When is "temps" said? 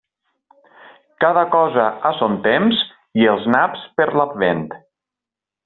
2.49-2.81